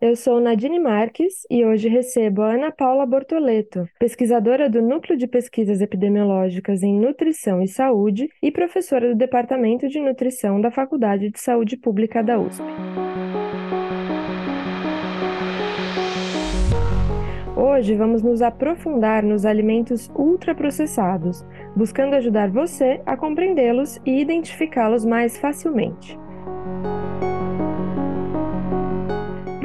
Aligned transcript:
eu 0.00 0.14
sou 0.14 0.40
Nadine 0.40 0.78
Marques 0.78 1.44
e 1.50 1.64
hoje 1.64 1.88
recebo 1.88 2.42
a 2.42 2.54
Ana 2.54 2.70
Paula 2.70 3.04
Bortoleto, 3.04 3.88
pesquisadora 3.98 4.70
do 4.70 4.80
Núcleo 4.80 5.18
de 5.18 5.26
Pesquisas 5.26 5.80
Epidemiológicas 5.80 6.84
em 6.84 6.94
Nutrição 6.94 7.60
e 7.60 7.66
Saúde 7.66 8.28
e 8.40 8.52
professora 8.52 9.08
do 9.08 9.16
Departamento 9.16 9.88
de 9.88 9.98
Nutrição 10.00 10.60
da 10.60 10.70
Faculdade 10.70 11.30
de 11.30 11.40
Saúde 11.40 11.76
Pública 11.76 12.22
da 12.22 12.38
USP. 12.38 12.62
Hoje 17.56 17.94
vamos 17.96 18.22
nos 18.22 18.40
aprofundar 18.40 19.24
nos 19.24 19.44
alimentos 19.44 20.08
ultraprocessados, 20.14 21.44
buscando 21.74 22.14
ajudar 22.14 22.50
você 22.50 23.00
a 23.04 23.16
compreendê-los 23.16 24.00
e 24.06 24.20
identificá-los 24.20 25.04
mais 25.04 25.36
facilmente. 25.38 26.16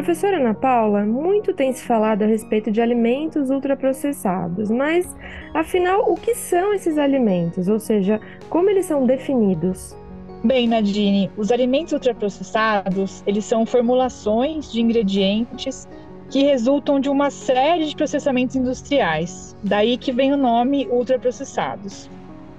Professora 0.00 0.38
Ana 0.38 0.54
Paula, 0.54 1.04
muito 1.04 1.52
tem 1.52 1.74
se 1.74 1.84
falado 1.84 2.22
a 2.22 2.26
respeito 2.26 2.72
de 2.72 2.80
alimentos 2.80 3.50
ultraprocessados, 3.50 4.70
mas 4.70 5.14
afinal, 5.52 6.10
o 6.10 6.14
que 6.14 6.34
são 6.34 6.72
esses 6.72 6.96
alimentos? 6.96 7.68
Ou 7.68 7.78
seja, 7.78 8.18
como 8.48 8.70
eles 8.70 8.86
são 8.86 9.04
definidos? 9.04 9.94
Bem, 10.42 10.66
Nadine, 10.66 11.30
os 11.36 11.52
alimentos 11.52 11.92
ultraprocessados, 11.92 13.22
eles 13.26 13.44
são 13.44 13.66
formulações 13.66 14.72
de 14.72 14.80
ingredientes 14.80 15.86
que 16.30 16.44
resultam 16.44 16.98
de 16.98 17.10
uma 17.10 17.30
série 17.30 17.84
de 17.84 17.94
processamentos 17.94 18.56
industriais. 18.56 19.54
Daí 19.62 19.98
que 19.98 20.12
vem 20.12 20.32
o 20.32 20.36
nome 20.38 20.88
ultraprocessados. 20.90 22.08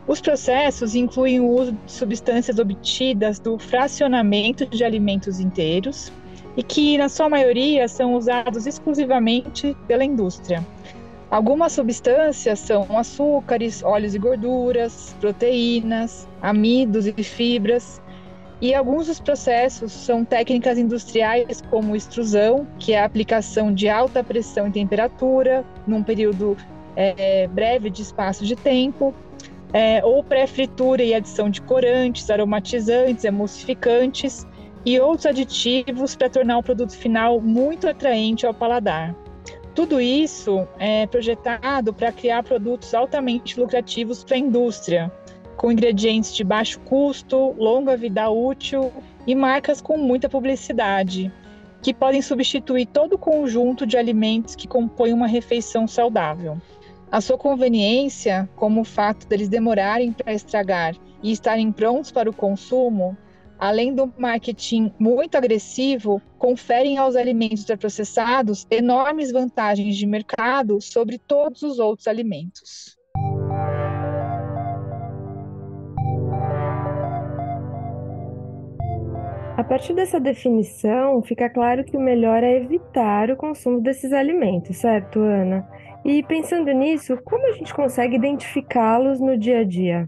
Os 0.08 0.22
processos 0.22 0.94
incluem 0.94 1.40
o 1.40 1.48
uso 1.48 1.72
de 1.72 1.92
substâncias 1.92 2.60
obtidas 2.60 3.40
do 3.40 3.58
fracionamento 3.58 4.64
de 4.64 4.84
alimentos 4.84 5.40
inteiros, 5.40 6.12
e 6.56 6.64
que, 6.64 6.98
na 6.98 7.10
sua 7.10 7.30
maioria, 7.30 7.88
são 7.88 8.16
usados 8.16 8.68
exclusivamente 8.68 9.76
pela 9.88 10.04
indústria. 10.04 10.66
Algumas 11.30 11.72
substâncias 11.72 12.60
são 12.60 12.86
açúcares, 12.98 13.82
óleos 13.84 14.14
e 14.14 14.20
gorduras, 14.20 15.16
proteínas, 15.22 16.28
amidos 16.42 17.08
e 17.08 17.14
fibras. 17.24 18.02
E 18.60 18.76
alguns 18.76 19.08
dos 19.08 19.20
processos 19.20 19.94
são 19.94 20.26
técnicas 20.26 20.78
industriais 20.78 21.62
como 21.70 21.96
extrusão, 21.96 22.68
que 22.78 22.94
é 22.94 23.00
a 23.00 23.06
aplicação 23.06 23.74
de 23.74 23.88
alta 23.88 24.22
pressão 24.24 24.68
e 24.68 24.72
temperatura 24.72 25.66
num 25.88 26.04
período 26.04 26.58
é, 26.98 27.48
breve 27.48 27.90
de 27.90 28.02
espaço 28.02 28.46
de 28.46 28.56
tempo, 28.56 29.14
é, 29.74 30.04
ou 30.04 30.24
pré-fritura 30.24 31.02
e 31.02 31.14
adição 31.14 31.50
de 31.50 31.62
corantes, 31.62 32.30
aromatizantes, 32.30 33.24
emulsificantes, 33.24 34.46
e 34.86 35.00
outros 35.00 35.26
aditivos 35.26 36.16
para 36.16 36.30
tornar 36.30 36.58
o 36.58 36.64
produto 36.64 36.96
final 36.96 37.40
muito 37.40 37.88
atraente 37.88 38.46
ao 38.46 38.54
paladar. 38.54 39.16
Tudo 39.76 40.02
isso 40.02 40.68
é 40.80 41.08
projetado 41.08 41.94
para 41.94 42.12
criar 42.12 42.44
produtos 42.44 42.94
altamente 42.94 43.60
lucrativos 43.60 44.24
para 44.24 44.36
a 44.36 44.40
indústria, 44.40 45.12
com 45.56 45.72
ingredientes 45.72 46.36
de 46.36 46.44
baixo 46.44 46.80
custo, 46.82 47.56
longa 47.58 47.96
vida 47.96 48.30
útil 48.30 48.92
e 49.26 49.36
marcas 49.36 49.80
com 49.80 49.98
muita 49.98 50.28
publicidade, 50.28 51.32
que 51.82 51.94
podem 51.94 52.22
substituir 52.22 52.88
todo 52.88 53.14
o 53.14 53.18
conjunto 53.18 53.86
de 53.86 53.98
alimentos 53.98 54.56
que 54.56 54.68
compõem 54.68 55.14
uma 55.14 55.28
refeição 55.28 55.88
saudável. 55.88 56.58
A 57.12 57.22
sua 57.22 57.38
conveniência, 57.38 58.50
como 58.56 58.82
o 58.82 58.86
fato 58.86 59.28
deles 59.28 59.50
demorarem 59.50 60.12
para 60.12 60.34
estragar 60.34 60.96
e 61.22 61.32
estarem 61.32 61.72
prontos 61.72 62.12
para 62.12 62.30
o 62.30 62.34
consumo, 62.34 63.18
além 63.62 63.94
do 63.94 64.12
marketing 64.18 64.92
muito 64.98 65.38
agressivo, 65.38 66.20
conferem 66.40 66.98
aos 66.98 67.16
alimentos 67.16 67.60
ultraprocessados 67.60 68.66
enormes 68.72 69.32
vantagens 69.32 69.96
de 69.96 70.08
mercado 70.08 70.82
sobre 70.82 71.20
todos 71.20 71.62
os 71.62 71.78
outros 71.78 72.08
alimentos. 72.08 72.98
A 79.56 79.64
partir 79.64 79.94
dessa 79.94 80.20
definição, 80.20 81.22
fica 81.22 81.48
claro 81.48 81.84
que 81.84 81.96
o 81.96 82.02
melhor 82.02 82.44
é 82.44 82.58
evitar 82.58 83.30
o 83.30 83.38
consumo 83.38 83.80
desses 83.80 84.12
alimentos, 84.12 84.78
certo, 84.78 85.20
Ana? 85.20 85.70
E 86.04 86.24
pensando 86.24 86.72
nisso, 86.72 87.16
como 87.24 87.48
a 87.48 87.52
gente 87.52 87.72
consegue 87.76 88.16
identificá-los 88.16 89.20
no 89.20 89.38
dia 89.38 89.60
a 89.60 89.64
dia? 89.64 90.08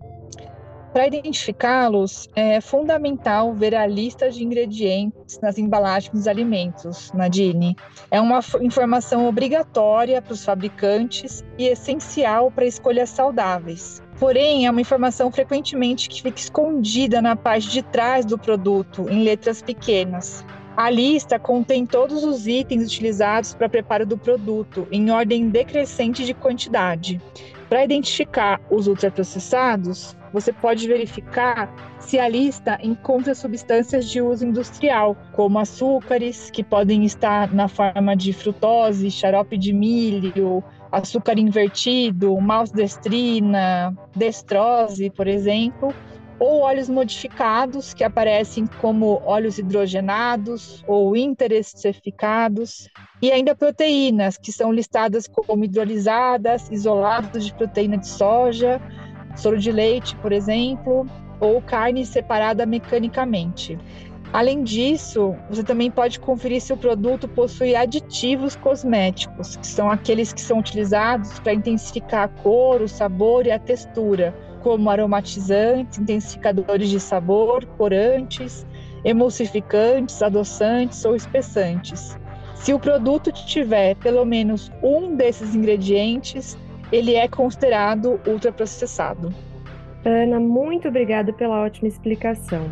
Para 0.93 1.07
identificá-los, 1.07 2.29
é 2.35 2.61
fundamental 2.61 3.51
ver 3.51 3.73
a 3.73 3.87
lista 3.87 4.29
de 4.29 4.43
ingredientes 4.43 5.39
nas 5.41 5.57
embalagens 5.57 6.13
dos 6.13 6.27
alimentos, 6.27 7.11
Nadine. 7.13 7.75
É 8.11 8.21
uma 8.21 8.39
informação 8.61 9.27
obrigatória 9.27 10.21
para 10.21 10.33
os 10.33 10.45
fabricantes 10.45 11.43
e 11.57 11.65
essencial 11.65 12.51
para 12.51 12.65
escolhas 12.65 13.09
saudáveis. 13.09 14.03
Porém, 14.19 14.67
é 14.67 14.69
uma 14.69 14.81
informação 14.81 15.31
frequentemente 15.31 16.07
que 16.07 16.21
fica 16.21 16.39
escondida 16.39 17.23
na 17.23 17.35
parte 17.35 17.71
de 17.71 17.81
trás 17.81 18.23
do 18.23 18.37
produto, 18.37 19.09
em 19.09 19.23
letras 19.23 19.63
pequenas. 19.63 20.45
A 20.75 20.89
lista 20.89 21.37
contém 21.37 21.85
todos 21.85 22.23
os 22.23 22.47
itens 22.47 22.83
utilizados 22.83 23.53
para 23.53 23.69
preparo 23.69 24.07
do 24.07 24.17
produto, 24.17 24.87
em 24.91 25.11
ordem 25.11 25.47
decrescente 25.49 26.25
de 26.25 26.33
quantidade. 26.33 27.21
Para 27.69 27.83
identificar 27.83 28.59
os 28.71 28.87
ultraprocessados, 28.87 30.17
você 30.33 30.51
pode 30.51 30.87
verificar 30.87 31.71
se 31.99 32.19
a 32.19 32.27
lista 32.27 32.79
encontra 32.81 33.35
substâncias 33.35 34.09
de 34.09 34.19
uso 34.19 34.45
industrial, 34.45 35.15
como 35.31 35.59
açúcares, 35.59 36.49
que 36.49 36.63
podem 36.63 37.05
estar 37.05 37.53
na 37.53 37.67
forma 37.67 38.15
de 38.15 38.33
frutose, 38.33 39.11
xarope 39.11 39.57
de 39.57 39.71
milho, 39.71 40.63
açúcar 40.91 41.37
invertido, 41.37 42.35
maltodextrina, 42.41 43.95
destrose, 44.15 45.11
por 45.11 45.27
exemplo, 45.27 45.93
ou 46.39 46.61
óleos 46.61 46.89
modificados, 46.89 47.93
que 47.93 48.03
aparecem 48.03 48.67
como 48.81 49.21
óleos 49.25 49.57
hidrogenados 49.57 50.83
ou 50.87 51.15
interesterificados, 51.15 52.89
e 53.21 53.31
ainda 53.31 53.55
proteínas, 53.55 54.37
que 54.37 54.51
são 54.51 54.71
listadas 54.71 55.27
como 55.27 55.63
hidrolisadas, 55.63 56.69
isolados 56.69 57.45
de 57.45 57.53
proteína 57.53 57.97
de 57.97 58.07
soja, 58.07 58.81
soro 59.35 59.57
de 59.57 59.71
leite, 59.71 60.15
por 60.17 60.31
exemplo, 60.31 61.05
ou 61.39 61.61
carne 61.61 62.05
separada 62.05 62.65
mecanicamente. 62.65 63.77
Além 64.33 64.63
disso, 64.63 65.35
você 65.47 65.63
também 65.63 65.91
pode 65.91 66.19
conferir 66.19 66.59
se 66.59 66.73
o 66.73 66.77
produto 66.77 67.27
possui 67.27 67.75
aditivos 67.75 68.55
cosméticos, 68.55 69.55
que 69.57 69.67
são 69.67 69.91
aqueles 69.91 70.33
que 70.33 70.41
são 70.41 70.57
utilizados 70.57 71.39
para 71.39 71.53
intensificar 71.53 72.23
a 72.23 72.27
cor, 72.41 72.81
o 72.81 72.87
sabor 72.87 73.45
e 73.45 73.51
a 73.51 73.59
textura, 73.59 74.33
como 74.63 74.89
aromatizantes, 74.89 75.99
intensificadores 75.99 76.89
de 76.89 76.99
sabor, 76.99 77.65
corantes, 77.77 78.65
emulsificantes, 79.03 80.23
adoçantes 80.23 81.03
ou 81.03 81.15
espessantes. 81.15 82.17
Se 82.55 82.73
o 82.73 82.79
produto 82.79 83.31
tiver 83.31 83.95
pelo 83.97 84.23
menos 84.23 84.71
um 84.81 85.15
desses 85.15 85.53
ingredientes, 85.53 86.57
ele 86.91 87.15
é 87.15 87.27
considerado 87.27 88.19
ultraprocessado. 88.25 89.33
Ana, 90.05 90.39
muito 90.39 90.87
obrigada 90.87 91.33
pela 91.33 91.61
ótima 91.61 91.87
explicação. 91.87 92.69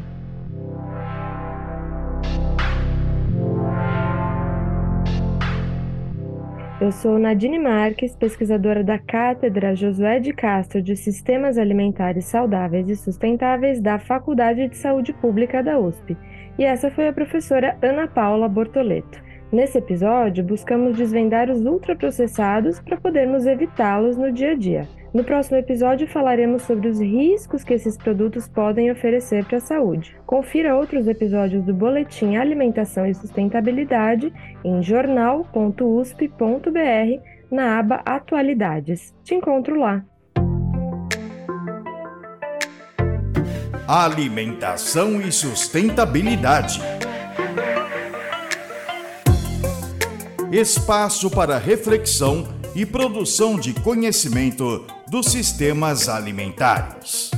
Eu 6.82 6.92
sou 6.92 7.20
Nadine 7.20 7.60
Marques, 7.60 8.16
pesquisadora 8.16 8.84
da 8.84 8.98
Cátedra 8.98 9.76
Josué 9.76 10.20
de 10.20 10.34
Castro 10.34 10.82
de 10.82 10.96
Sistemas 10.96 11.56
Alimentares 11.56 12.26
Saudáveis 12.26 12.90
e 12.90 12.96
Sustentáveis 12.96 13.80
da 13.80 14.00
Faculdade 14.00 14.68
de 14.68 14.76
Saúde 14.76 15.14
Pública 15.14 15.62
da 15.62 15.78
USP. 15.78 16.18
E 16.58 16.66
essa 16.66 16.90
foi 16.90 17.08
a 17.08 17.14
professora 17.14 17.78
Ana 17.84 18.08
Paula 18.08 18.50
Bortoleto. 18.50 19.22
Nesse 19.52 19.78
episódio, 19.78 20.44
buscamos 20.44 20.98
desvendar 20.98 21.52
os 21.52 21.64
ultraprocessados 21.64 22.80
para 22.80 22.98
podermos 22.98 23.46
evitá-los 23.46 24.18
no 24.18 24.32
dia 24.32 24.54
a 24.54 24.56
dia. 24.56 24.88
No 25.14 25.24
próximo 25.26 25.58
episódio, 25.58 26.08
falaremos 26.08 26.62
sobre 26.62 26.88
os 26.88 27.00
riscos 27.00 27.64
que 27.64 27.74
esses 27.74 27.98
produtos 27.98 28.48
podem 28.48 28.90
oferecer 28.92 29.44
para 29.46 29.58
a 29.58 29.62
saúde. 29.62 30.16
Confira 30.26 30.76
outros 30.76 31.08
episódios 31.08 31.64
do 31.66 31.74
Boletim 31.74 32.38
Alimentação 32.38 33.06
e 33.06 33.14
Sustentabilidade 33.14 34.32
em 34.64 34.82
jornal.usp.br 34.82 36.32
na 37.52 37.80
aba 37.80 38.02
Atualidades. 38.06 39.14
Te 39.24 39.36
encontro 39.36 39.78
lá. 39.78 40.06
alimentação 43.94 45.20
e 45.20 45.30
sustentabilidade. 45.34 46.80
Espaço 50.50 51.30
para 51.30 51.58
reflexão 51.58 52.48
e 52.74 52.86
produção 52.86 53.60
de 53.60 53.74
conhecimento 53.74 54.86
dos 55.12 55.26
sistemas 55.26 56.08
alimentares. 56.08 57.31